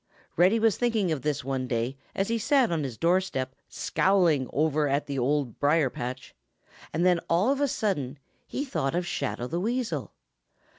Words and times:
Reddy 0.35 0.57
was 0.57 0.77
thinking 0.77 1.11
of 1.11 1.21
this 1.21 1.43
one 1.43 1.67
day 1.67 1.95
as 2.15 2.27
he 2.29 2.39
sat 2.39 2.71
on 2.71 2.83
his 2.83 2.97
door 2.97 3.21
step, 3.21 3.53
scowling 3.69 4.49
over 4.51 4.87
at 4.89 5.05
the 5.05 5.19
Old 5.19 5.59
Briar 5.59 5.91
patch, 5.91 6.33
and 6.91 7.05
then 7.05 7.19
all 7.29 7.51
of 7.51 7.61
a 7.61 7.67
sudden 7.67 8.17
he 8.47 8.65
thought 8.65 8.95
of 8.95 9.05
Shadow 9.05 9.45
the 9.45 9.59
Weasel. 9.59 10.11